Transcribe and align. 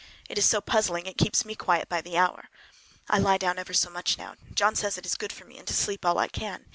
It 0.27 0.39
is 0.39 0.45
so 0.45 0.61
puzzling. 0.61 1.05
It 1.05 1.19
keeps 1.19 1.45
me 1.45 1.53
quiet 1.53 1.87
by 1.87 2.01
the 2.01 2.17
hour. 2.17 2.49
I 3.07 3.19
lie 3.19 3.37
down 3.37 3.59
ever 3.59 3.71
so 3.71 3.91
much 3.91 4.17
now. 4.17 4.33
John 4.51 4.73
says 4.75 4.97
it 4.97 5.05
is 5.05 5.13
good 5.13 5.31
for 5.31 5.45
me, 5.45 5.59
and 5.59 5.67
to 5.67 5.75
sleep 5.75 6.03
all 6.07 6.17
I 6.17 6.27
can. 6.27 6.65